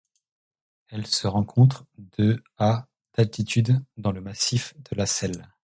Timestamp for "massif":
4.19-4.73